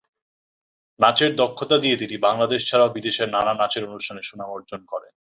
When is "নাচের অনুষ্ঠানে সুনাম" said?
3.53-4.49